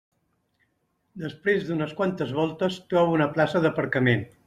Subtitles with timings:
[1.25, 4.31] Després d'unes quantes voltes trobo una plaça d'aparcament.